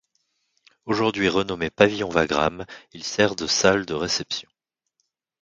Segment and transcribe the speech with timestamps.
[0.85, 4.49] Aujourd'hui renommé Pavillon Wagram, il sert de salle de réception.